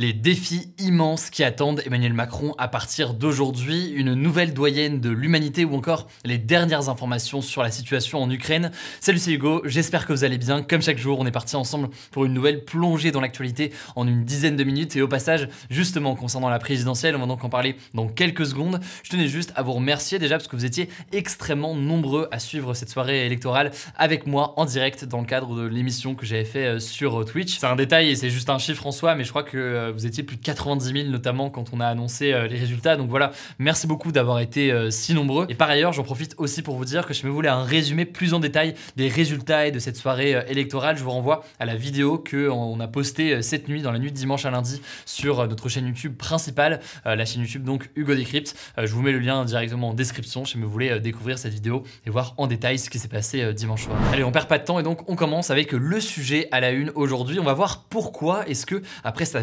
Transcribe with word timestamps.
Les 0.00 0.14
défis 0.14 0.72
immenses 0.78 1.28
qui 1.28 1.44
attendent 1.44 1.82
Emmanuel 1.84 2.14
Macron 2.14 2.54
à 2.56 2.68
partir 2.68 3.12
d'aujourd'hui, 3.12 3.90
une 3.90 4.14
nouvelle 4.14 4.54
doyenne 4.54 4.98
de 4.98 5.10
l'humanité 5.10 5.66
ou 5.66 5.76
encore 5.76 6.08
les 6.24 6.38
dernières 6.38 6.88
informations 6.88 7.42
sur 7.42 7.62
la 7.62 7.70
situation 7.70 8.22
en 8.22 8.30
Ukraine. 8.30 8.70
Salut 9.00 9.18
c'est 9.18 9.32
Hugo, 9.32 9.60
j'espère 9.66 10.06
que 10.06 10.14
vous 10.14 10.24
allez 10.24 10.38
bien. 10.38 10.62
Comme 10.62 10.80
chaque 10.80 10.96
jour, 10.96 11.18
on 11.20 11.26
est 11.26 11.30
parti 11.30 11.54
ensemble 11.54 11.90
pour 12.12 12.24
une 12.24 12.32
nouvelle 12.32 12.64
plongée 12.64 13.10
dans 13.10 13.20
l'actualité 13.20 13.74
en 13.94 14.08
une 14.08 14.24
dizaine 14.24 14.56
de 14.56 14.64
minutes 14.64 14.96
et 14.96 15.02
au 15.02 15.06
passage, 15.06 15.50
justement 15.68 16.14
concernant 16.14 16.48
la 16.48 16.58
présidentielle, 16.58 17.14
on 17.14 17.18
va 17.18 17.26
donc 17.26 17.44
en 17.44 17.50
parler 17.50 17.76
dans 17.92 18.08
quelques 18.08 18.46
secondes. 18.46 18.80
Je 19.02 19.10
tenais 19.10 19.28
juste 19.28 19.52
à 19.54 19.60
vous 19.60 19.74
remercier 19.74 20.18
déjà 20.18 20.36
parce 20.38 20.48
que 20.48 20.56
vous 20.56 20.64
étiez 20.64 20.88
extrêmement 21.12 21.74
nombreux 21.74 22.26
à 22.30 22.38
suivre 22.38 22.72
cette 22.72 22.88
soirée 22.88 23.26
électorale 23.26 23.70
avec 23.98 24.26
moi 24.26 24.54
en 24.56 24.64
direct 24.64 25.04
dans 25.04 25.20
le 25.20 25.26
cadre 25.26 25.54
de 25.54 25.66
l'émission 25.66 26.14
que 26.14 26.24
j'avais 26.24 26.46
fait 26.46 26.64
euh, 26.64 26.78
sur 26.78 27.22
Twitch. 27.26 27.58
C'est 27.58 27.66
un 27.66 27.76
détail 27.76 28.08
et 28.08 28.16
c'est 28.16 28.30
juste 28.30 28.48
un 28.48 28.56
chiffre 28.56 28.86
en 28.86 28.92
soi, 28.92 29.14
mais 29.14 29.24
je 29.24 29.28
crois 29.28 29.42
que 29.42 29.58
euh, 29.58 29.89
vous 29.90 30.06
étiez 30.06 30.22
plus 30.22 30.36
de 30.36 30.42
90 30.42 30.92
000 30.92 31.08
notamment 31.08 31.50
quand 31.50 31.72
on 31.72 31.80
a 31.80 31.86
annoncé 31.86 32.32
euh, 32.32 32.46
les 32.46 32.58
résultats. 32.58 32.96
Donc 32.96 33.08
voilà, 33.08 33.32
merci 33.58 33.86
beaucoup 33.86 34.12
d'avoir 34.12 34.40
été 34.40 34.72
euh, 34.72 34.90
si 34.90 35.14
nombreux. 35.14 35.46
Et 35.48 35.54
par 35.54 35.68
ailleurs, 35.70 35.92
j'en 35.92 36.02
profite 36.02 36.34
aussi 36.38 36.62
pour 36.62 36.76
vous 36.76 36.84
dire 36.84 37.06
que 37.06 37.14
si 37.14 37.26
vous 37.26 37.32
voulez 37.32 37.48
un 37.48 37.62
résumé 37.62 38.04
plus 38.04 38.34
en 38.34 38.40
détail 38.40 38.74
des 38.96 39.08
résultats 39.08 39.66
et 39.66 39.70
de 39.70 39.78
cette 39.78 39.96
soirée 39.96 40.34
euh, 40.34 40.42
électorale, 40.48 40.96
je 40.96 41.04
vous 41.04 41.10
renvoie 41.10 41.44
à 41.58 41.66
la 41.66 41.76
vidéo 41.76 42.18
que 42.18 42.48
on 42.48 42.80
a 42.80 42.88
postée 42.88 43.42
cette 43.42 43.68
nuit, 43.68 43.82
dans 43.82 43.92
la 43.92 43.98
nuit 43.98 44.10
de 44.10 44.16
dimanche 44.16 44.44
à 44.44 44.50
lundi, 44.50 44.80
sur 45.04 45.46
notre 45.46 45.68
chaîne 45.68 45.86
YouTube 45.86 46.16
principale, 46.16 46.80
la 47.04 47.24
chaîne 47.24 47.42
YouTube 47.42 47.64
donc 47.64 47.90
Hugo 47.94 48.14
Decrypt. 48.14 48.54
Je 48.78 48.92
vous 48.92 49.02
mets 49.02 49.12
le 49.12 49.18
lien 49.18 49.44
directement 49.44 49.90
en 49.90 49.94
description 49.94 50.44
si 50.44 50.58
vous 50.58 50.68
voulez 50.68 51.00
découvrir 51.00 51.38
cette 51.38 51.52
vidéo 51.52 51.84
et 52.06 52.10
voir 52.10 52.34
en 52.36 52.46
détail 52.46 52.78
ce 52.78 52.90
qui 52.90 52.98
s'est 52.98 53.08
passé 53.08 53.52
dimanche 53.54 53.84
soir. 53.84 53.96
Allez, 54.12 54.24
on 54.24 54.32
perd 54.32 54.48
pas 54.48 54.58
de 54.58 54.64
temps 54.64 54.78
et 54.80 54.82
donc 54.82 55.08
on 55.08 55.16
commence 55.16 55.50
avec 55.50 55.72
le 55.72 56.00
sujet 56.00 56.48
à 56.50 56.60
la 56.60 56.70
une 56.70 56.90
aujourd'hui. 56.94 57.38
On 57.38 57.44
va 57.44 57.54
voir 57.54 57.84
pourquoi 57.88 58.48
est-ce 58.48 58.66
que 58.66 58.82
après 59.04 59.24
sa 59.24 59.42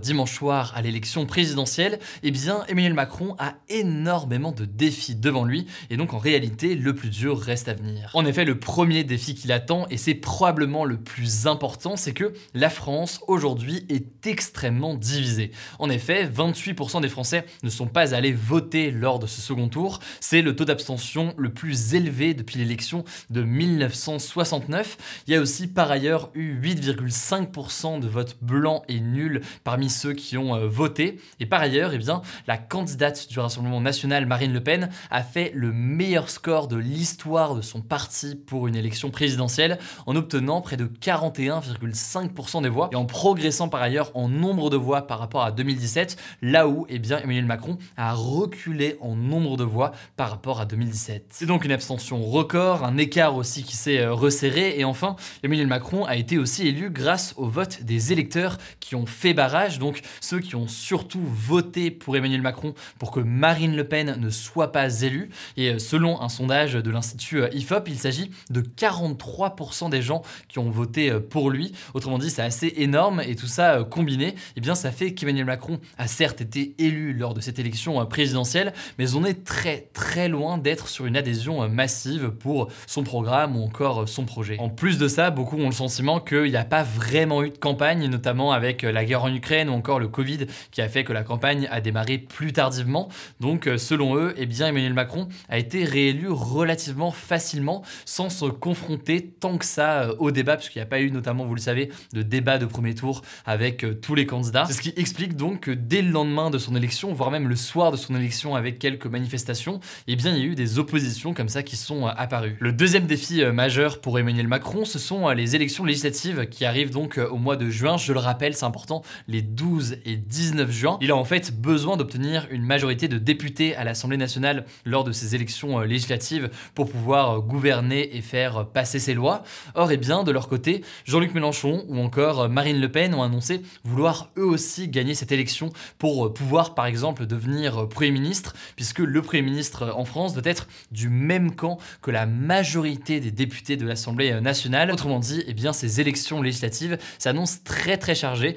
dimanche 0.00 0.34
soir 0.34 0.72
à 0.74 0.82
l'élection 0.82 1.26
présidentielle, 1.26 1.98
eh 2.22 2.30
bien 2.30 2.64
Emmanuel 2.68 2.94
Macron 2.94 3.36
a 3.38 3.54
énormément 3.68 4.52
de 4.52 4.64
défis 4.64 5.14
devant 5.14 5.44
lui 5.44 5.66
et 5.90 5.96
donc 5.96 6.14
en 6.14 6.18
réalité 6.18 6.74
le 6.74 6.94
plus 6.94 7.10
dur 7.10 7.38
reste 7.38 7.68
à 7.68 7.74
venir. 7.74 8.10
En 8.14 8.24
effet, 8.24 8.44
le 8.44 8.58
premier 8.58 9.04
défi 9.04 9.34
qu'il 9.34 9.52
attend 9.52 9.86
et 9.90 9.96
c'est 9.96 10.14
probablement 10.14 10.84
le 10.84 10.96
plus 10.96 11.46
important, 11.46 11.96
c'est 11.96 12.14
que 12.14 12.32
la 12.54 12.70
France 12.70 13.20
aujourd'hui 13.28 13.84
est 13.88 14.26
extrêmement 14.26 14.94
divisée. 14.94 15.50
En 15.78 15.90
effet, 15.90 16.26
28% 16.26 17.02
des 17.02 17.08
Français 17.08 17.44
ne 17.62 17.70
sont 17.70 17.86
pas 17.86 18.14
allés 18.14 18.32
voter 18.32 18.90
lors 18.90 19.18
de 19.18 19.26
ce 19.26 19.40
second 19.40 19.68
tour. 19.68 20.00
C'est 20.20 20.42
le 20.42 20.56
taux 20.56 20.64
d'abstention 20.64 21.34
le 21.36 21.52
plus 21.52 21.94
élevé 21.94 22.34
depuis 22.34 22.58
l'élection 22.58 23.04
de 23.28 23.42
1969. 23.42 25.24
Il 25.26 25.34
y 25.34 25.36
a 25.36 25.40
aussi 25.40 25.66
par 25.66 25.90
ailleurs 25.90 26.30
eu 26.34 26.58
8,5% 26.60 28.00
de 28.00 28.08
votes 28.08 28.38
blancs 28.40 28.82
et 28.88 29.00
nuls 29.00 29.42
parmi 29.64 29.90
ceux 29.90 30.12
qui 30.12 30.36
ont 30.36 30.54
euh, 30.54 30.66
voté. 30.66 31.20
Et 31.40 31.46
par 31.46 31.60
ailleurs, 31.60 31.92
eh 31.92 31.98
bien, 31.98 32.22
la 32.46 32.58
candidate 32.58 33.28
du 33.28 33.38
Rassemblement 33.38 33.80
national, 33.80 34.26
Marine 34.26 34.52
Le 34.52 34.62
Pen, 34.62 34.90
a 35.10 35.22
fait 35.22 35.52
le 35.54 35.72
meilleur 35.72 36.30
score 36.30 36.68
de 36.68 36.76
l'histoire 36.76 37.54
de 37.54 37.62
son 37.62 37.80
parti 37.80 38.34
pour 38.34 38.66
une 38.66 38.76
élection 38.76 39.10
présidentielle 39.10 39.78
en 40.06 40.16
obtenant 40.16 40.60
près 40.60 40.76
de 40.76 40.86
41,5% 40.86 42.62
des 42.62 42.68
voix 42.68 42.88
et 42.92 42.96
en 42.96 43.04
progressant 43.04 43.68
par 43.68 43.82
ailleurs 43.82 44.10
en 44.14 44.28
nombre 44.28 44.70
de 44.70 44.76
voix 44.76 45.06
par 45.06 45.18
rapport 45.18 45.42
à 45.42 45.52
2017, 45.52 46.16
là 46.42 46.68
où 46.68 46.86
eh 46.88 46.98
bien, 46.98 47.18
Emmanuel 47.18 47.46
Macron 47.46 47.78
a 47.96 48.14
reculé 48.14 48.96
en 49.00 49.14
nombre 49.14 49.56
de 49.56 49.64
voix 49.64 49.92
par 50.16 50.30
rapport 50.30 50.60
à 50.60 50.66
2017. 50.66 51.26
C'est 51.30 51.46
donc 51.46 51.64
une 51.64 51.72
abstention 51.72 52.22
record, 52.22 52.84
un 52.84 52.96
écart 52.96 53.36
aussi 53.36 53.62
qui 53.62 53.76
s'est 53.76 54.00
euh, 54.00 54.12
resserré 54.12 54.78
et 54.78 54.84
enfin, 54.84 55.16
Emmanuel 55.42 55.66
Macron 55.66 56.04
a 56.04 56.16
été 56.16 56.38
aussi 56.38 56.66
élu 56.66 56.90
grâce 56.90 57.34
au 57.36 57.46
vote 57.46 57.82
des 57.82 58.12
électeurs 58.12 58.58
qui 58.80 58.94
ont 58.94 59.06
fait 59.06 59.34
donc 59.78 60.02
ceux 60.20 60.40
qui 60.40 60.54
ont 60.54 60.68
surtout 60.68 61.22
voté 61.22 61.90
pour 61.90 62.16
Emmanuel 62.16 62.42
Macron 62.42 62.74
pour 62.98 63.10
que 63.10 63.20
Marine 63.20 63.74
Le 63.74 63.84
Pen 63.84 64.16
ne 64.18 64.28
soit 64.28 64.72
pas 64.72 65.00
élue. 65.00 65.30
Et 65.56 65.70
euh, 65.70 65.78
selon 65.78 66.20
un 66.20 66.28
sondage 66.28 66.74
de 66.74 66.90
l'Institut 66.90 67.42
euh, 67.42 67.48
IFOP, 67.52 67.88
il 67.88 67.98
s'agit 67.98 68.30
de 68.50 68.60
43% 68.60 69.90
des 69.90 70.02
gens 70.02 70.22
qui 70.48 70.58
ont 70.58 70.70
voté 70.70 71.10
euh, 71.10 71.20
pour 71.20 71.50
lui. 71.50 71.72
Autrement 71.94 72.18
dit, 72.18 72.30
c'est 72.30 72.42
assez 72.42 72.72
énorme 72.76 73.20
et 73.20 73.34
tout 73.34 73.46
ça 73.46 73.84
combiné, 73.84 74.34
eh 74.56 74.60
bien 74.60 74.74
ça 74.74 74.90
fait 74.90 75.14
qu'Emmanuel 75.14 75.46
Macron 75.46 75.80
a 75.96 76.06
certes 76.06 76.40
été 76.40 76.74
élu 76.78 77.14
lors 77.14 77.34
de 77.34 77.40
cette 77.40 77.58
élection 77.58 78.04
présidentielle, 78.06 78.72
mais 78.98 79.14
on 79.14 79.24
est 79.24 79.44
très 79.44 79.88
très 79.92 80.28
loin 80.28 80.58
d'être 80.58 80.88
sur 80.88 81.06
une 81.06 81.16
adhésion 81.16 81.68
massive 81.68 82.30
pour 82.30 82.68
son 82.86 83.02
programme 83.02 83.56
ou 83.56 83.64
encore 83.64 84.08
son 84.08 84.24
projet. 84.24 84.56
En 84.58 84.68
plus 84.68 84.98
de 84.98 85.08
ça, 85.08 85.30
beaucoup 85.30 85.56
ont 85.56 85.66
le 85.66 85.72
sentiment 85.72 86.20
qu'il 86.20 86.44
n'y 86.44 86.56
a 86.56 86.64
pas 86.64 86.82
vraiment 86.82 87.42
eu 87.42 87.50
de 87.50 87.58
campagne, 87.58 88.06
notamment 88.06 88.52
avec 88.52 88.82
la 88.82 89.04
guerre 89.04 89.24
en 89.24 89.29
Ukraine 89.34 89.68
ou 89.68 89.72
encore 89.72 89.98
le 89.98 90.08
Covid 90.08 90.46
qui 90.70 90.82
a 90.82 90.88
fait 90.88 91.04
que 91.04 91.12
la 91.12 91.22
campagne 91.22 91.68
a 91.70 91.80
démarré 91.80 92.18
plus 92.18 92.52
tardivement. 92.52 93.08
Donc 93.40 93.66
euh, 93.66 93.78
selon 93.78 94.16
eux, 94.16 94.34
eh 94.36 94.46
bien 94.46 94.68
Emmanuel 94.68 94.94
Macron 94.94 95.28
a 95.48 95.58
été 95.58 95.84
réélu 95.84 96.28
relativement 96.28 97.10
facilement 97.10 97.82
sans 98.04 98.28
se 98.28 98.46
confronter 98.46 99.26
tant 99.26 99.58
que 99.58 99.64
ça 99.64 100.02
euh, 100.02 100.14
au 100.18 100.30
débat, 100.30 100.56
puisqu'il 100.56 100.78
n'y 100.78 100.84
a 100.84 100.86
pas 100.86 101.00
eu 101.00 101.10
notamment, 101.10 101.44
vous 101.46 101.54
le 101.54 101.60
savez, 101.60 101.90
de 102.12 102.22
débat 102.22 102.58
de 102.58 102.66
premier 102.66 102.94
tour 102.94 103.22
avec 103.44 103.84
euh, 103.84 103.94
tous 103.94 104.14
les 104.14 104.26
candidats. 104.26 104.64
C'est 104.66 104.74
ce 104.74 104.82
qui 104.82 104.92
explique 104.96 105.36
donc 105.36 105.60
que 105.60 105.70
dès 105.70 106.02
le 106.02 106.10
lendemain 106.10 106.50
de 106.50 106.58
son 106.58 106.76
élection, 106.76 107.12
voire 107.12 107.30
même 107.30 107.48
le 107.48 107.56
soir 107.56 107.92
de 107.92 107.96
son 107.96 108.14
élection 108.16 108.54
avec 108.54 108.78
quelques 108.78 109.06
manifestations, 109.06 109.80
eh 110.06 110.16
bien 110.16 110.34
il 110.34 110.38
y 110.38 110.42
a 110.42 110.46
eu 110.46 110.54
des 110.54 110.78
oppositions 110.78 111.34
comme 111.34 111.48
ça 111.48 111.62
qui 111.62 111.76
sont 111.76 112.06
apparues. 112.06 112.56
Le 112.60 112.72
deuxième 112.72 113.06
défi 113.06 113.44
majeur 113.44 114.00
pour 114.00 114.18
Emmanuel 114.18 114.48
Macron, 114.48 114.84
ce 114.84 114.98
sont 114.98 115.28
les 115.30 115.56
élections 115.56 115.84
législatives 115.84 116.46
qui 116.48 116.64
arrivent 116.64 116.90
donc 116.90 117.18
au 117.18 117.36
mois 117.36 117.56
de 117.56 117.68
juin. 117.70 117.96
Je 117.96 118.12
le 118.12 118.18
rappelle, 118.18 118.54
c'est 118.54 118.64
important, 118.64 119.02
les 119.28 119.42
12 119.42 119.98
et 120.04 120.16
19 120.16 120.70
juin. 120.70 120.98
Il 121.00 121.10
a 121.10 121.16
en 121.16 121.24
fait 121.24 121.58
besoin 121.58 121.96
d'obtenir 121.96 122.46
une 122.50 122.62
majorité 122.62 123.08
de 123.08 123.18
députés 123.18 123.76
à 123.76 123.84
l'Assemblée 123.84 124.16
nationale 124.16 124.64
lors 124.84 125.04
de 125.04 125.12
ces 125.12 125.34
élections 125.34 125.80
euh, 125.80 125.84
législatives 125.84 126.50
pour 126.74 126.90
pouvoir 126.90 127.30
euh, 127.30 127.40
gouverner 127.40 128.16
et 128.16 128.22
faire 128.22 128.58
euh, 128.58 128.64
passer 128.64 128.98
ses 128.98 129.14
lois. 129.14 129.42
Or, 129.74 129.90
et 129.90 129.94
eh 129.94 129.96
bien, 129.96 130.24
de 130.24 130.30
leur 130.30 130.48
côté, 130.48 130.82
Jean-Luc 131.04 131.34
Mélenchon 131.34 131.84
ou 131.88 131.98
encore 131.98 132.48
Marine 132.48 132.80
Le 132.80 132.90
Pen 132.90 133.14
ont 133.14 133.22
annoncé 133.22 133.62
vouloir 133.84 134.30
eux 134.36 134.44
aussi 134.44 134.88
gagner 134.88 135.14
cette 135.14 135.32
élection 135.32 135.70
pour 135.98 136.32
pouvoir, 136.32 136.74
par 136.74 136.86
exemple, 136.86 137.26
devenir 137.26 137.88
Premier 137.88 138.10
ministre, 138.10 138.54
puisque 138.76 139.00
le 139.00 139.22
Premier 139.22 139.42
ministre 139.42 139.92
en 139.96 140.04
France 140.04 140.34
doit 140.34 140.42
être 140.44 140.68
du 140.90 141.08
même 141.08 141.54
camp 141.54 141.78
que 142.02 142.10
la 142.10 142.26
majorité 142.26 143.20
des 143.20 143.30
députés 143.30 143.76
de 143.76 143.86
l'Assemblée 143.86 144.40
nationale. 144.40 144.90
Autrement 144.90 145.18
dit, 145.18 145.42
eh 145.46 145.54
bien, 145.54 145.72
ces 145.72 146.00
élections 146.00 146.42
législatives 146.42 146.98
s'annoncent 147.18 147.60
très 147.64 147.96
très 147.96 148.14
chargées 148.14 148.56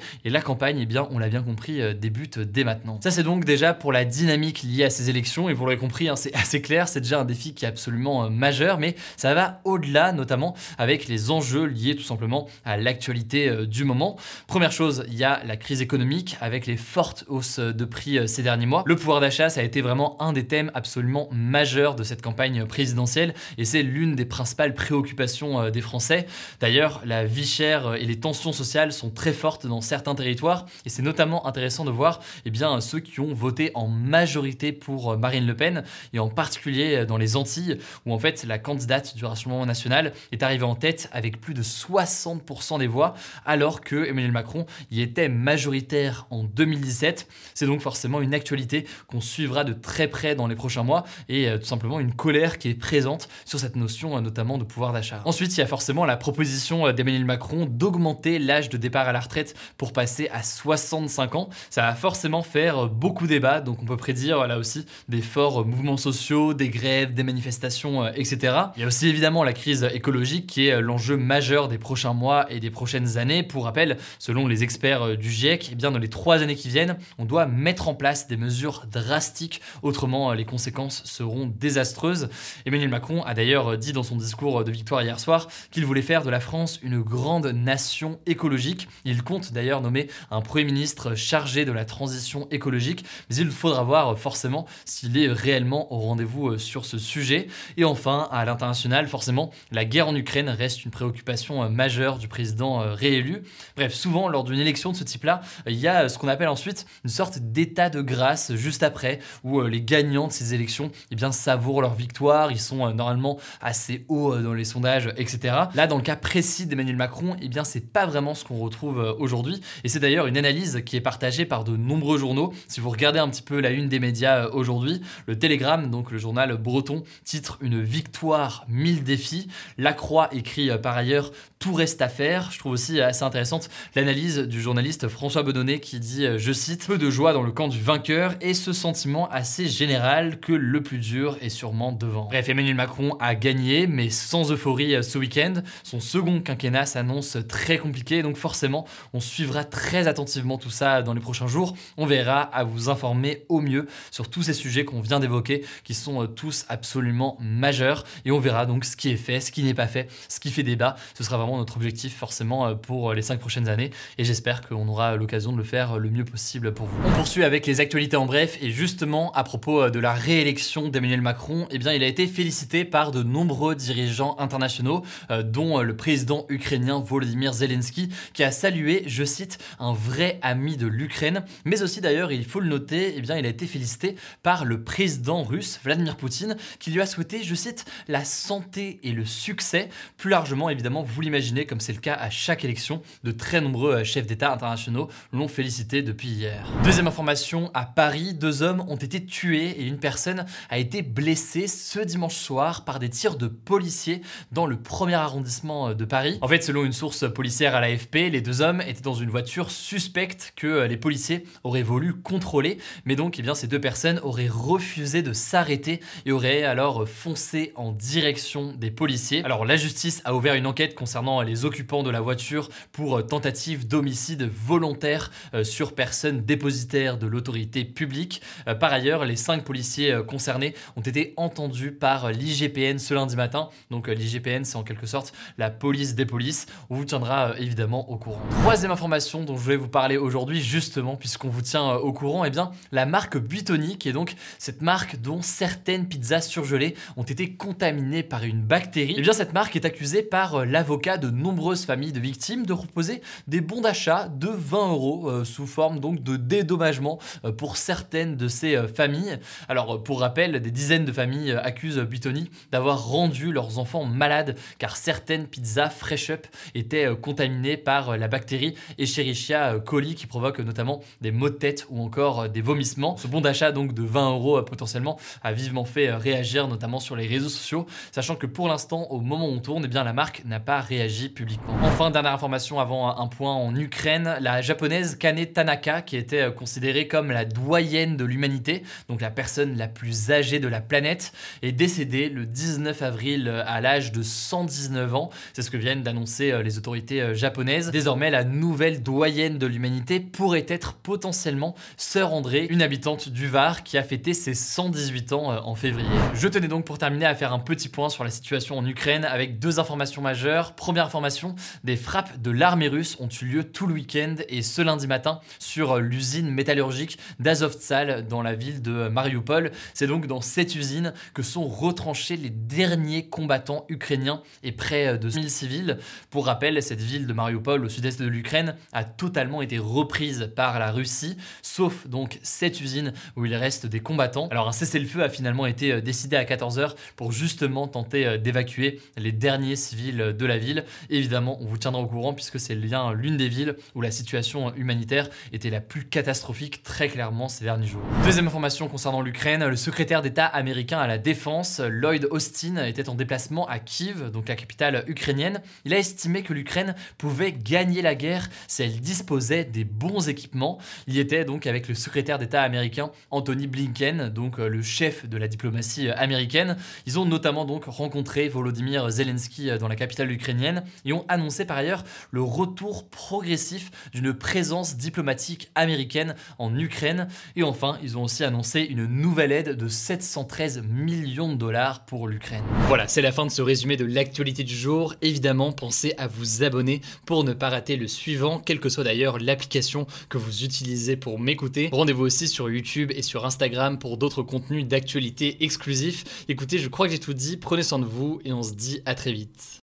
campagne 0.54 0.78
eh 0.78 0.86
bien, 0.86 1.08
on 1.10 1.18
l'a 1.18 1.28
bien 1.28 1.42
compris, 1.42 1.82
euh, 1.82 1.94
débute 1.94 2.38
dès 2.38 2.62
maintenant. 2.62 3.00
Ça, 3.02 3.10
c'est 3.10 3.24
donc 3.24 3.44
déjà 3.44 3.74
pour 3.74 3.92
la 3.92 4.04
dynamique 4.04 4.62
liée 4.62 4.84
à 4.84 4.90
ces 4.90 5.10
élections, 5.10 5.48
et 5.48 5.52
vous 5.52 5.64
l'aurez 5.64 5.76
compris, 5.76 6.08
hein, 6.08 6.14
c'est 6.14 6.32
assez 6.32 6.62
clair, 6.62 6.86
c'est 6.86 7.00
déjà 7.00 7.18
un 7.18 7.24
défi 7.24 7.54
qui 7.54 7.64
est 7.64 7.68
absolument 7.68 8.24
euh, 8.24 8.28
majeur, 8.28 8.78
mais 8.78 8.94
ça 9.16 9.34
va 9.34 9.60
au-delà, 9.64 10.12
notamment 10.12 10.54
avec 10.78 11.08
les 11.08 11.32
enjeux 11.32 11.64
liés 11.64 11.96
tout 11.96 12.04
simplement 12.04 12.46
à 12.64 12.76
l'actualité 12.76 13.48
euh, 13.48 13.66
du 13.66 13.82
moment. 13.82 14.16
Première 14.46 14.70
chose, 14.70 15.04
il 15.08 15.16
y 15.16 15.24
a 15.24 15.42
la 15.44 15.56
crise 15.56 15.82
économique 15.82 16.36
avec 16.40 16.68
les 16.68 16.76
fortes 16.76 17.24
hausses 17.26 17.58
de 17.58 17.84
prix 17.84 18.28
ces 18.28 18.44
derniers 18.44 18.66
mois. 18.66 18.84
Le 18.86 18.94
pouvoir 18.94 19.20
d'achat, 19.20 19.48
ça 19.48 19.58
a 19.58 19.64
été 19.64 19.80
vraiment 19.80 20.22
un 20.22 20.32
des 20.32 20.46
thèmes 20.46 20.70
absolument 20.74 21.28
majeurs 21.32 21.96
de 21.96 22.04
cette 22.04 22.22
campagne 22.22 22.64
présidentielle, 22.66 23.34
et 23.58 23.64
c'est 23.64 23.82
l'une 23.82 24.14
des 24.14 24.24
principales 24.24 24.74
préoccupations 24.74 25.68
des 25.70 25.80
Français. 25.80 26.26
D'ailleurs, 26.60 27.02
la 27.04 27.24
vie 27.24 27.44
chère 27.44 27.96
et 27.96 28.04
les 28.04 28.20
tensions 28.20 28.52
sociales 28.52 28.92
sont 28.92 29.10
très 29.10 29.32
fortes 29.32 29.66
dans 29.66 29.80
certains 29.80 30.14
territoires 30.14 30.43
Et 30.84 30.88
c'est 30.88 31.02
notamment 31.02 31.46
intéressant 31.46 31.84
de 31.84 31.90
voir 31.90 32.20
eh 32.44 32.50
bien, 32.50 32.80
ceux 32.80 33.00
qui 33.00 33.20
ont 33.20 33.32
voté 33.32 33.70
en 33.74 33.88
majorité 33.88 34.72
pour 34.72 35.16
Marine 35.16 35.46
Le 35.46 35.56
Pen, 35.56 35.84
et 36.12 36.18
en 36.18 36.28
particulier 36.28 37.06
dans 37.06 37.16
les 37.16 37.36
Antilles, 37.36 37.78
où 38.06 38.12
en 38.12 38.18
fait 38.18 38.44
la 38.44 38.58
candidate 38.58 39.16
du 39.16 39.24
Rassemblement 39.24 39.66
national 39.66 40.12
est 40.32 40.42
arrivée 40.42 40.64
en 40.64 40.74
tête 40.74 41.08
avec 41.12 41.40
plus 41.40 41.54
de 41.54 41.62
60% 41.62 42.78
des 42.78 42.86
voix, 42.86 43.14
alors 43.44 43.80
que 43.80 44.06
Emmanuel 44.06 44.32
Macron 44.32 44.66
y 44.90 45.00
était 45.00 45.28
majoritaire 45.28 46.26
en 46.30 46.44
2017. 46.44 47.28
C'est 47.54 47.66
donc 47.66 47.80
forcément 47.80 48.20
une 48.20 48.34
actualité 48.34 48.86
qu'on 49.06 49.20
suivra 49.20 49.64
de 49.64 49.72
très 49.72 50.08
près 50.08 50.34
dans 50.34 50.46
les 50.46 50.54
prochains 50.54 50.82
mois 50.82 51.04
et 51.28 51.48
euh, 51.48 51.58
tout 51.58 51.66
simplement 51.66 52.00
une 52.00 52.14
colère 52.14 52.58
qui 52.58 52.68
est 52.68 52.74
présente 52.74 53.28
sur 53.44 53.58
cette 53.58 53.76
notion 53.76 54.16
euh, 54.16 54.20
notamment 54.20 54.58
de 54.58 54.64
pouvoir 54.64 54.92
d'achat. 54.92 55.22
Ensuite, 55.24 55.56
il 55.56 55.60
y 55.60 55.62
a 55.62 55.66
forcément 55.66 56.04
la 56.04 56.16
proposition 56.16 56.86
euh, 56.86 56.92
d'Emmanuel 56.92 57.24
Macron 57.24 57.66
d'augmenter 57.66 58.38
l'âge 58.38 58.68
de 58.68 58.76
départ 58.76 59.08
à 59.08 59.12
la 59.12 59.20
retraite 59.20 59.54
pour 59.76 59.92
passer 59.92 60.28
à 60.34 60.42
65 60.42 61.36
ans. 61.36 61.48
Ça 61.70 61.82
va 61.82 61.94
forcément 61.94 62.42
faire 62.42 62.88
beaucoup 62.88 63.26
débat, 63.26 63.60
donc 63.60 63.82
on 63.82 63.86
peut 63.86 63.96
prédire 63.96 64.46
là 64.46 64.58
aussi 64.58 64.84
des 65.08 65.22
forts 65.22 65.64
mouvements 65.64 65.96
sociaux, 65.96 66.52
des 66.52 66.68
grèves, 66.68 67.14
des 67.14 67.22
manifestations, 67.22 68.06
etc. 68.08 68.54
Il 68.76 68.80
y 68.80 68.84
a 68.84 68.86
aussi 68.86 69.08
évidemment 69.08 69.44
la 69.44 69.52
crise 69.52 69.88
écologique 69.94 70.46
qui 70.46 70.66
est 70.66 70.80
l'enjeu 70.80 71.16
majeur 71.16 71.68
des 71.68 71.78
prochains 71.78 72.12
mois 72.12 72.46
et 72.50 72.58
des 72.58 72.70
prochaines 72.70 73.16
années. 73.16 73.44
Pour 73.44 73.64
rappel, 73.64 73.96
selon 74.18 74.48
les 74.48 74.64
experts 74.64 75.16
du 75.16 75.30
GIEC, 75.30 75.70
eh 75.72 75.74
bien 75.76 75.92
dans 75.92 75.98
les 75.98 76.08
trois 76.08 76.42
années 76.42 76.56
qui 76.56 76.68
viennent, 76.68 76.98
on 77.18 77.24
doit 77.24 77.46
mettre 77.46 77.88
en 77.88 77.94
place 77.94 78.26
des 78.26 78.36
mesures 78.36 78.86
drastiques, 78.90 79.60
autrement 79.82 80.32
les 80.32 80.44
conséquences 80.44 81.04
seront 81.04 81.46
désastreuses. 81.46 82.28
Emmanuel 82.66 82.88
Macron 82.88 83.22
a 83.22 83.34
d'ailleurs 83.34 83.78
dit 83.78 83.92
dans 83.92 84.02
son 84.02 84.16
discours 84.16 84.64
de 84.64 84.72
victoire 84.72 85.02
hier 85.02 85.20
soir 85.20 85.48
qu'il 85.70 85.86
voulait 85.86 86.02
faire 86.02 86.24
de 86.24 86.30
la 86.30 86.40
France 86.40 86.80
une 86.82 87.00
grande 87.00 87.46
nation 87.46 88.18
écologique. 88.26 88.88
Il 89.04 89.22
compte 89.22 89.52
d'ailleurs 89.52 89.80
nommer 89.80 90.08
un 90.30 90.40
Premier 90.40 90.64
ministre 90.64 91.14
chargé 91.14 91.64
de 91.64 91.72
la 91.72 91.84
transition 91.84 92.48
écologique, 92.50 93.04
mais 93.28 93.36
il 93.36 93.50
faudra 93.50 93.82
voir 93.82 94.18
forcément 94.18 94.66
s'il 94.84 95.16
est 95.18 95.28
réellement 95.28 95.92
au 95.92 95.98
rendez-vous 95.98 96.50
euh, 96.50 96.58
sur 96.58 96.84
ce 96.84 96.98
sujet. 96.98 97.48
Et 97.76 97.84
enfin, 97.84 98.28
à 98.30 98.44
l'international, 98.44 99.08
forcément, 99.08 99.50
la 99.70 99.84
guerre 99.84 100.08
en 100.08 100.14
Ukraine 100.14 100.48
reste 100.48 100.84
une 100.84 100.90
préoccupation 100.90 101.62
euh, 101.62 101.68
majeure 101.68 102.18
du 102.18 102.28
président 102.28 102.82
euh, 102.82 102.94
réélu. 102.94 103.42
Bref, 103.76 103.94
souvent, 103.94 104.28
lors 104.28 104.44
d'une 104.44 104.58
élection 104.58 104.92
de 104.92 104.96
ce 104.96 105.04
type-là, 105.04 105.40
il 105.66 105.76
y 105.76 105.88
a 105.88 106.08
ce 106.08 106.18
qu'on 106.18 106.28
appelle 106.28 106.48
ensuite 106.48 106.86
une 107.04 107.10
sorte 107.10 107.38
d'état 107.38 107.90
de 107.90 108.00
grâce 108.00 108.54
juste 108.54 108.82
après, 108.82 109.18
où 109.42 109.60
les 109.62 109.82
gagnants 109.82 110.28
de 110.28 110.32
ces 110.32 110.54
élections 110.54 110.90
eh 111.10 111.16
bien, 111.16 111.32
savourent 111.32 111.82
leur 111.82 111.94
victoire, 111.94 112.50
ils 112.50 112.60
sont 112.60 112.92
normalement 112.92 113.38
assez 113.60 114.04
hauts 114.08 114.36
dans 114.36 114.54
les 114.54 114.64
sondages, 114.64 115.12
etc. 115.16 115.54
Là, 115.74 115.86
dans 115.86 115.96
le 115.96 116.02
cas 116.02 116.16
précis 116.16 116.66
d'Emmanuel 116.66 116.96
Macron, 116.96 117.36
eh 117.40 117.48
bien, 117.48 117.64
c'est 117.64 117.92
pas 117.92 118.06
vraiment 118.06 118.34
ce 118.34 118.44
qu'on 118.44 118.58
retrouve 118.58 119.16
aujourd'hui. 119.18 119.60
D'ailleurs 120.04 120.26
une 120.26 120.36
analyse 120.36 120.82
qui 120.84 120.96
est 120.96 121.00
partagée 121.00 121.46
par 121.46 121.64
de 121.64 121.76
nombreux 121.76 122.18
journaux. 122.18 122.52
Si 122.68 122.80
vous 122.80 122.90
regardez 122.90 123.18
un 123.18 123.28
petit 123.30 123.42
peu 123.42 123.58
la 123.60 123.70
une 123.70 123.88
des 123.88 123.98
médias 123.98 124.48
aujourd'hui, 124.48 125.00
le 125.26 125.38
Télégramme, 125.38 125.90
donc 125.90 126.10
le 126.10 126.18
journal 126.18 126.54
breton, 126.58 127.02
titre 127.24 127.56
Une 127.62 127.82
victoire, 127.82 128.66
mille 128.68 129.02
défis. 129.02 129.48
La 129.78 129.94
Croix 129.94 130.28
écrit 130.32 130.70
par 130.82 130.94
ailleurs 130.94 131.32
tout 131.64 131.72
reste 131.72 132.02
à 132.02 132.10
faire. 132.10 132.50
Je 132.52 132.58
trouve 132.58 132.72
aussi 132.72 133.00
assez 133.00 133.22
intéressante 133.22 133.70
l'analyse 133.94 134.40
du 134.40 134.60
journaliste 134.60 135.08
François 135.08 135.42
Bedonnet 135.42 135.80
qui 135.80 135.98
dit, 135.98 136.26
euh, 136.26 136.36
je 136.36 136.52
cite, 136.52 136.86
peu 136.86 136.98
de 136.98 137.08
joie 137.08 137.32
dans 137.32 137.42
le 137.42 137.52
camp 137.52 137.68
du 137.68 137.80
vainqueur 137.80 138.34
et 138.42 138.52
ce 138.52 138.74
sentiment 138.74 139.30
assez 139.30 139.66
général 139.66 140.40
que 140.40 140.52
le 140.52 140.82
plus 140.82 140.98
dur 140.98 141.38
est 141.40 141.48
sûrement 141.48 141.90
devant. 141.90 142.26
Bref, 142.26 142.50
Emmanuel 142.50 142.74
Macron 142.74 143.16
a 143.18 143.34
gagné, 143.34 143.86
mais 143.86 144.10
sans 144.10 144.52
euphorie 144.52 144.94
euh, 144.94 145.00
ce 145.00 145.16
week-end. 145.16 145.54
Son 145.84 146.00
second 146.00 146.42
quinquennat 146.42 146.84
s'annonce 146.84 147.38
très 147.48 147.78
compliqué, 147.78 148.22
donc 148.22 148.36
forcément, 148.36 148.86
on 149.14 149.20
suivra 149.20 149.64
très 149.64 150.06
attentivement 150.06 150.58
tout 150.58 150.68
ça 150.68 151.00
dans 151.00 151.14
les 151.14 151.20
prochains 151.20 151.46
jours. 151.46 151.74
On 151.96 152.04
verra 152.04 152.42
à 152.42 152.64
vous 152.64 152.90
informer 152.90 153.46
au 153.48 153.62
mieux 153.62 153.86
sur 154.10 154.28
tous 154.28 154.42
ces 154.42 154.52
sujets 154.52 154.84
qu'on 154.84 155.00
vient 155.00 155.18
d'évoquer, 155.18 155.64
qui 155.82 155.94
sont 155.94 156.24
euh, 156.24 156.26
tous 156.26 156.66
absolument 156.68 157.38
majeurs, 157.40 158.04
et 158.26 158.32
on 158.32 158.38
verra 158.38 158.66
donc 158.66 158.84
ce 158.84 158.98
qui 158.98 159.08
est 159.08 159.16
fait, 159.16 159.40
ce 159.40 159.50
qui 159.50 159.62
n'est 159.62 159.72
pas 159.72 159.86
fait, 159.86 160.10
ce 160.28 160.40
qui 160.40 160.50
fait 160.50 160.62
débat. 160.62 160.96
Ce 161.14 161.24
sera 161.24 161.38
vraiment 161.38 161.53
notre 161.58 161.76
objectif 161.76 162.16
forcément 162.16 162.66
euh, 162.66 162.74
pour 162.74 163.12
les 163.12 163.22
cinq 163.22 163.38
prochaines 163.40 163.68
années 163.68 163.90
et 164.18 164.24
j'espère 164.24 164.60
qu'on 164.66 164.88
aura 164.88 165.16
l'occasion 165.16 165.52
de 165.52 165.58
le 165.58 165.64
faire 165.64 165.98
le 165.98 166.10
mieux 166.10 166.24
possible 166.24 166.72
pour 166.72 166.86
vous. 166.86 166.96
On 167.06 167.12
poursuit 167.12 167.44
avec 167.44 167.66
les 167.66 167.80
actualités 167.80 168.16
en 168.16 168.26
bref 168.26 168.58
et 168.60 168.70
justement 168.70 169.32
à 169.32 169.44
propos 169.44 169.82
euh, 169.82 169.90
de 169.90 169.98
la 169.98 170.12
réélection 170.12 170.88
d'Emmanuel 170.88 171.20
Macron, 171.20 171.66
eh 171.70 171.78
bien 171.78 171.92
il 171.92 172.02
a 172.02 172.06
été 172.06 172.26
félicité 172.26 172.84
par 172.84 173.10
de 173.10 173.22
nombreux 173.22 173.74
dirigeants 173.74 174.36
internationaux 174.38 175.02
euh, 175.30 175.42
dont 175.42 175.80
le 175.80 175.96
président 175.96 176.46
ukrainien 176.48 177.00
Volodymyr 177.00 177.52
Zelensky 177.52 178.08
qui 178.32 178.42
a 178.42 178.50
salué, 178.50 179.04
je 179.06 179.24
cite, 179.24 179.58
un 179.78 179.92
vrai 179.92 180.38
ami 180.42 180.76
de 180.76 180.86
l'Ukraine, 180.86 181.44
mais 181.64 181.82
aussi 181.82 182.00
d'ailleurs, 182.00 182.32
il 182.32 182.44
faut 182.44 182.60
le 182.60 182.68
noter, 182.68 183.14
eh 183.16 183.20
bien 183.20 183.36
il 183.36 183.46
a 183.46 183.48
été 183.48 183.66
félicité 183.66 184.16
par 184.42 184.64
le 184.64 184.82
président 184.82 185.42
russe 185.42 185.80
Vladimir 185.84 186.16
Poutine 186.16 186.56
qui 186.78 186.90
lui 186.90 187.00
a 187.00 187.06
souhaité, 187.06 187.42
je 187.42 187.54
cite, 187.54 187.84
la 188.08 188.24
santé 188.24 189.00
et 189.02 189.12
le 189.12 189.24
succès. 189.24 189.88
Plus 190.16 190.30
largement 190.30 190.70
évidemment, 190.70 191.02
vous 191.02 191.20
l'imaginez 191.20 191.43
comme 191.66 191.80
c'est 191.80 191.92
le 191.92 192.00
cas 192.00 192.14
à 192.14 192.30
chaque 192.30 192.64
élection, 192.64 193.02
de 193.22 193.30
très 193.30 193.60
nombreux 193.60 193.92
euh, 193.92 194.04
chefs 194.04 194.26
d'État 194.26 194.52
internationaux 194.52 195.08
l'ont 195.32 195.48
félicité 195.48 196.02
depuis 196.02 196.28
hier. 196.28 196.66
Deuxième 196.82 197.06
information, 197.06 197.70
à 197.74 197.84
Paris, 197.84 198.32
deux 198.32 198.62
hommes 198.62 198.82
ont 198.88 198.96
été 198.96 199.24
tués 199.24 199.70
et 199.78 199.84
une 199.84 199.98
personne 199.98 200.46
a 200.70 200.78
été 200.78 201.02
blessée 201.02 201.66
ce 201.66 202.00
dimanche 202.00 202.36
soir 202.36 202.84
par 202.84 202.98
des 202.98 203.10
tirs 203.10 203.36
de 203.36 203.46
policiers 203.46 204.22
dans 204.52 204.66
le 204.66 204.76
premier 204.76 205.14
arrondissement 205.14 205.88
euh, 205.88 205.94
de 205.94 206.04
Paris. 206.04 206.38
En 206.40 206.48
fait, 206.48 206.62
selon 206.62 206.84
une 206.84 206.92
source 206.92 207.30
policière 207.30 207.74
à 207.74 207.80
l'AFP, 207.80 208.30
les 208.30 208.40
deux 208.40 208.62
hommes 208.62 208.80
étaient 208.80 209.02
dans 209.02 209.14
une 209.14 209.30
voiture 209.30 209.70
suspecte 209.70 210.54
que 210.56 210.66
euh, 210.66 210.86
les 210.86 210.96
policiers 210.96 211.44
auraient 211.62 211.82
voulu 211.82 212.14
contrôler, 212.14 212.78
mais 213.04 213.16
donc 213.16 213.38
eh 213.38 213.42
bien, 213.42 213.54
ces 213.54 213.66
deux 213.66 213.80
personnes 213.80 214.18
auraient 214.22 214.48
refusé 214.48 215.20
de 215.20 215.34
s'arrêter 215.34 216.00
et 216.24 216.32
auraient 216.32 216.64
alors 216.64 217.06
foncé 217.06 217.72
en 217.76 217.92
direction 217.92 218.72
des 218.72 218.90
policiers. 218.90 219.44
Alors 219.44 219.66
la 219.66 219.76
justice 219.76 220.22
a 220.24 220.34
ouvert 220.34 220.54
une 220.54 220.66
enquête 220.66 220.94
concernant 220.94 221.33
les 221.42 221.64
occupants 221.64 222.02
de 222.02 222.10
la 222.10 222.20
voiture 222.20 222.68
pour 222.92 223.18
euh, 223.18 223.22
tentative 223.22 223.86
d'homicide 223.86 224.42
volontaire 224.42 225.30
euh, 225.54 225.64
sur 225.64 225.94
personne 225.94 226.40
dépositaire 226.42 227.18
de 227.18 227.26
l'autorité 227.26 227.84
publique. 227.84 228.42
Euh, 228.68 228.74
par 228.74 228.92
ailleurs, 228.92 229.24
les 229.24 229.36
cinq 229.36 229.64
policiers 229.64 230.20
concernés 230.26 230.74
ont 230.96 231.00
été 231.00 231.34
entendus 231.36 231.92
par 231.92 232.30
l'IGPN 232.30 232.98
ce 232.98 233.14
lundi 233.14 233.36
matin. 233.36 233.68
Donc 233.90 234.08
l'IGPN, 234.08 234.64
c'est 234.64 234.76
en 234.76 234.82
quelque 234.82 235.06
sorte 235.06 235.32
la 235.58 235.70
police 235.70 236.14
des 236.14 236.26
polices. 236.26 236.66
On 236.90 236.96
vous 236.96 237.04
tiendra 237.04 237.58
évidemment 237.58 238.10
au 238.10 238.16
courant. 238.16 238.40
Troisième 238.62 238.90
information 238.90 239.44
dont 239.44 239.56
je 239.56 239.62
voulais 239.62 239.76
vous 239.76 239.88
parler 239.88 240.16
aujourd'hui, 240.16 240.62
justement, 240.62 241.16
puisqu'on 241.16 241.48
vous 241.48 241.62
tient 241.62 241.94
au 241.94 242.12
courant, 242.12 242.44
eh 242.44 242.50
bien, 242.50 242.70
la 242.92 243.06
marque 243.06 243.38
Buitoni, 243.38 243.98
qui 243.98 244.08
est 244.08 244.12
donc 244.12 244.34
cette 244.58 244.82
marque 244.82 245.20
dont 245.20 245.42
certaines 245.42 246.06
pizzas 246.08 246.42
surgelées 246.42 246.94
ont 247.16 247.22
été 247.22 247.54
contaminées 247.54 248.22
par 248.22 248.44
une 248.44 248.62
bactérie. 248.62 249.14
Eh 249.18 249.22
bien, 249.22 249.32
cette 249.32 249.52
marque 249.52 249.76
est 249.76 249.84
accusée 249.84 250.22
par 250.22 250.64
l'avocat 250.64 251.13
de 251.18 251.30
nombreuses 251.30 251.84
familles 251.84 252.12
de 252.12 252.20
victimes 252.20 252.66
de 252.66 252.74
proposer 252.74 253.22
des 253.48 253.60
bons 253.60 253.80
d'achat 253.80 254.28
de 254.28 254.48
20 254.48 254.92
euros 254.92 255.28
euh, 255.28 255.44
sous 255.44 255.66
forme 255.66 256.00
donc 256.00 256.22
de 256.22 256.36
dédommagement 256.36 257.18
euh, 257.44 257.52
pour 257.52 257.76
certaines 257.76 258.36
de 258.36 258.48
ces 258.48 258.76
euh, 258.76 258.88
familles. 258.88 259.38
Alors 259.68 260.02
pour 260.02 260.20
rappel, 260.20 260.60
des 260.60 260.70
dizaines 260.70 261.04
de 261.04 261.12
familles 261.12 261.52
accusent 261.52 261.98
Buitoni 262.00 262.50
d'avoir 262.72 263.06
rendu 263.06 263.52
leurs 263.52 263.78
enfants 263.78 264.04
malades 264.04 264.56
car 264.78 264.96
certaines 264.96 265.46
pizzas 265.46 265.90
Fresh 265.90 266.30
Up 266.30 266.46
étaient 266.74 267.08
contaminées 267.20 267.76
par 267.76 268.16
la 268.16 268.28
bactérie 268.28 268.74
Escherichia 268.98 269.78
coli 269.80 270.14
qui 270.14 270.26
provoque 270.26 270.60
notamment 270.60 271.00
des 271.20 271.32
maux 271.32 271.48
de 271.48 271.54
tête 271.54 271.86
ou 271.90 272.02
encore 272.02 272.48
des 272.48 272.60
vomissements. 272.60 273.16
Ce 273.16 273.26
bon 273.26 273.40
d'achat 273.40 273.72
donc 273.72 273.94
de 273.94 274.02
20 274.02 274.30
euros 274.30 274.62
potentiellement 274.62 275.18
a 275.42 275.52
vivement 275.52 275.84
fait 275.84 276.12
réagir 276.12 276.68
notamment 276.68 277.00
sur 277.00 277.16
les 277.16 277.26
réseaux 277.26 277.48
sociaux, 277.48 277.86
sachant 278.12 278.36
que 278.36 278.46
pour 278.46 278.68
l'instant 278.68 279.06
au 279.10 279.20
moment 279.20 279.48
où 279.48 279.52
on 279.52 279.60
tourne, 279.60 279.86
eh 279.88 279.94
la 280.04 280.12
marque 280.12 280.44
n'a 280.44 280.60
pas 280.60 280.80
réagi 280.80 281.03
publiquement. 281.34 281.74
Enfin, 281.82 282.10
dernière 282.10 282.32
information 282.32 282.80
avant 282.80 283.16
un 283.18 283.26
point 283.26 283.52
en 283.52 283.74
Ukraine, 283.76 284.36
la 284.40 284.62
japonaise 284.62 285.16
Kane 285.16 285.44
Tanaka, 285.46 286.02
qui 286.02 286.16
était 286.16 286.42
euh, 286.42 286.50
considérée 286.50 287.08
comme 287.08 287.30
la 287.30 287.44
doyenne 287.44 288.16
de 288.16 288.24
l'humanité, 288.24 288.82
donc 289.08 289.20
la 289.20 289.30
personne 289.30 289.76
la 289.76 289.86
plus 289.86 290.30
âgée 290.30 290.58
de 290.60 290.68
la 290.68 290.80
planète, 290.80 291.32
est 291.62 291.72
décédée 291.72 292.28
le 292.28 292.46
19 292.46 293.02
avril 293.02 293.48
euh, 293.48 293.62
à 293.66 293.80
l'âge 293.80 294.12
de 294.12 294.22
119 294.22 295.14
ans. 295.14 295.30
C'est 295.52 295.62
ce 295.62 295.70
que 295.70 295.76
viennent 295.76 296.02
d'annoncer 296.02 296.52
euh, 296.52 296.62
les 296.62 296.78
autorités 296.78 297.34
japonaises. 297.34 297.90
Désormais, 297.90 298.30
la 298.30 298.44
nouvelle 298.44 299.02
doyenne 299.02 299.58
de 299.58 299.66
l'humanité 299.66 300.20
pourrait 300.20 300.66
être 300.68 300.94
potentiellement 300.94 301.74
Sœur 301.96 302.32
André, 302.32 302.66
une 302.70 302.82
habitante 302.82 303.28
du 303.28 303.46
Var 303.46 303.82
qui 303.82 303.98
a 303.98 304.02
fêté 304.02 304.32
ses 304.32 304.54
118 304.54 305.32
ans 305.32 305.66
en 305.66 305.74
février. 305.74 306.08
Je 306.34 306.48
tenais 306.48 306.68
donc 306.68 306.84
pour 306.84 306.98
terminer 306.98 307.26
à 307.26 307.34
faire 307.34 307.52
un 307.52 307.58
petit 307.58 307.88
point 307.88 308.08
sur 308.08 308.24
la 308.24 308.30
situation 308.30 308.78
en 308.78 308.86
Ukraine 308.86 309.24
avec 309.24 309.58
deux 309.58 309.78
informations 309.78 310.22
majeures. 310.22 310.72
Information, 311.00 311.54
des 311.84 311.96
frappes 311.96 312.40
de 312.40 312.50
l'armée 312.50 312.88
russe 312.88 313.16
ont 313.20 313.28
eu 313.28 313.44
lieu 313.46 313.64
tout 313.64 313.86
le 313.86 313.94
week-end 313.94 314.36
et 314.48 314.62
ce 314.62 314.82
lundi 314.82 315.06
matin 315.06 315.40
sur 315.58 315.98
l'usine 315.98 316.50
métallurgique 316.50 317.18
d'Azovtsal 317.40 318.26
dans 318.26 318.42
la 318.42 318.54
ville 318.54 318.82
de 318.82 319.08
Mariupol. 319.08 319.70
C'est 319.92 320.06
donc 320.06 320.26
dans 320.26 320.40
cette 320.40 320.74
usine 320.74 321.12
que 321.32 321.42
sont 321.42 321.66
retranchés 321.66 322.36
les 322.36 322.50
derniers 322.50 323.28
combattants 323.28 323.84
ukrainiens 323.88 324.42
et 324.62 324.72
près 324.72 325.18
de 325.18 325.28
1000 325.28 325.50
civils. 325.50 325.98
Pour 326.30 326.46
rappel, 326.46 326.82
cette 326.82 327.00
ville 327.00 327.26
de 327.26 327.32
Mariupol 327.32 327.84
au 327.84 327.88
sud-est 327.88 328.20
de 328.20 328.26
l'Ukraine 328.26 328.76
a 328.92 329.04
totalement 329.04 329.62
été 329.62 329.78
reprise 329.78 330.50
par 330.54 330.78
la 330.78 330.90
Russie, 330.90 331.36
sauf 331.62 332.06
donc 332.06 332.38
cette 332.42 332.80
usine 332.80 333.12
où 333.36 333.44
il 333.44 333.54
reste 333.54 333.86
des 333.86 334.00
combattants. 334.00 334.48
Alors 334.48 334.68
un 334.68 334.72
cessez-le-feu 334.72 335.22
a 335.22 335.28
finalement 335.28 335.66
été 335.66 335.92
euh, 335.92 336.00
décidé 336.00 336.36
à 336.36 336.44
14h 336.44 336.94
pour 337.16 337.32
justement 337.32 337.88
tenter 337.88 338.26
euh, 338.26 338.38
d'évacuer 338.38 339.00
les 339.16 339.32
derniers 339.32 339.76
civils 339.76 340.34
de 340.36 340.46
la 340.46 340.58
ville. 340.58 340.83
Évidemment, 341.10 341.58
on 341.60 341.66
vous 341.66 341.78
tiendra 341.78 342.00
au 342.00 342.06
courant 342.06 342.34
puisque 342.34 342.60
c'est 342.60 342.74
l'une 342.74 343.36
des 343.36 343.48
villes 343.48 343.76
où 343.94 344.00
la 344.00 344.10
situation 344.10 344.74
humanitaire 344.74 345.28
était 345.52 345.70
la 345.70 345.80
plus 345.80 346.04
catastrophique 346.04 346.82
très 346.82 347.08
clairement 347.08 347.48
ces 347.48 347.64
derniers 347.64 347.86
jours. 347.86 348.02
Deuxième 348.24 348.46
information 348.46 348.88
concernant 348.88 349.22
l'Ukraine, 349.22 349.66
le 349.66 349.76
secrétaire 349.76 350.22
d'État 350.22 350.46
américain 350.46 350.98
à 350.98 351.06
la 351.06 351.18
défense, 351.18 351.80
Lloyd 351.80 352.26
Austin, 352.30 352.84
était 352.84 353.08
en 353.08 353.14
déplacement 353.14 353.66
à 353.68 353.78
Kiev, 353.78 354.30
donc 354.30 354.48
la 354.48 354.56
capitale 354.56 355.04
ukrainienne. 355.06 355.60
Il 355.84 355.94
a 355.94 355.98
estimé 355.98 356.42
que 356.42 356.52
l'Ukraine 356.52 356.94
pouvait 357.18 357.52
gagner 357.52 358.02
la 358.02 358.14
guerre 358.14 358.48
si 358.68 358.82
elle 358.82 359.00
disposait 359.00 359.64
des 359.64 359.84
bons 359.84 360.28
équipements. 360.28 360.78
Il 361.06 361.18
était 361.18 361.44
donc 361.44 361.66
avec 361.66 361.88
le 361.88 361.94
secrétaire 361.94 362.38
d'État 362.38 362.62
américain 362.62 363.10
Anthony 363.30 363.66
Blinken, 363.66 364.28
donc 364.28 364.58
euh, 364.58 364.68
le 364.68 364.82
chef 364.82 365.28
de 365.28 365.36
la 365.36 365.48
diplomatie 365.48 366.08
euh, 366.08 366.14
américaine. 366.16 366.76
Ils 367.06 367.18
ont 367.18 367.24
notamment 367.24 367.64
donc 367.64 367.84
rencontré 367.84 368.48
Volodymyr 368.48 369.10
Zelensky 369.10 369.70
euh, 369.70 369.78
dans 369.78 369.88
la 369.88 369.96
capitale 369.96 370.30
ukrainienne 370.30 370.73
et 371.04 371.12
ont 371.12 371.24
annoncé 371.28 371.64
par 371.64 371.76
ailleurs 371.76 372.04
le 372.30 372.42
retour 372.42 373.08
progressif 373.08 373.90
d'une 374.12 374.32
présence 374.32 374.96
diplomatique 374.96 375.70
américaine 375.74 376.34
en 376.58 376.76
Ukraine. 376.76 377.28
Et 377.56 377.62
enfin, 377.62 377.98
ils 378.02 378.16
ont 378.18 378.24
aussi 378.24 378.44
annoncé 378.44 378.80
une 378.80 379.06
nouvelle 379.06 379.52
aide 379.52 379.76
de 379.76 379.88
713 379.88 380.82
millions 380.82 381.52
de 381.52 381.58
dollars 381.58 382.04
pour 382.04 382.28
l'Ukraine. 382.28 382.64
Voilà, 382.88 383.08
c'est 383.08 383.22
la 383.22 383.32
fin 383.32 383.46
de 383.46 383.50
ce 383.50 383.62
résumé 383.62 383.96
de 383.96 384.04
l'actualité 384.04 384.64
du 384.64 384.76
jour. 384.76 385.14
Évidemment, 385.22 385.72
pensez 385.72 386.14
à 386.18 386.26
vous 386.26 386.62
abonner 386.62 387.00
pour 387.26 387.44
ne 387.44 387.52
pas 387.52 387.70
rater 387.70 387.96
le 387.96 388.08
suivant, 388.08 388.58
quelle 388.58 388.80
que 388.80 388.88
soit 388.88 389.04
d'ailleurs 389.04 389.38
l'application 389.38 390.06
que 390.28 390.38
vous 390.38 390.64
utilisez 390.64 391.16
pour 391.16 391.38
m'écouter. 391.38 391.88
Rendez-vous 391.92 392.24
aussi 392.24 392.48
sur 392.48 392.70
YouTube 392.70 393.12
et 393.14 393.22
sur 393.22 393.44
Instagram 393.44 393.98
pour 393.98 394.16
d'autres 394.16 394.42
contenus 394.42 394.86
d'actualité 394.86 395.64
exclusifs. 395.64 396.44
Écoutez, 396.48 396.78
je 396.78 396.88
crois 396.88 397.06
que 397.06 397.12
j'ai 397.12 397.18
tout 397.18 397.34
dit, 397.34 397.56
prenez 397.56 397.82
soin 397.82 397.98
de 397.98 398.04
vous 398.04 398.40
et 398.44 398.52
on 398.52 398.62
se 398.62 398.72
dit 398.72 399.00
à 399.06 399.14
très 399.14 399.32
vite. 399.32 399.83